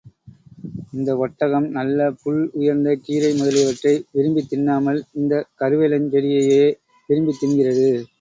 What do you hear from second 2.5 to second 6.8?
உயர்ந்த கீரை முதலியவற்றை விரும்பித் தின்னாமல், இந்தக் கருவேலஞ் செடியையே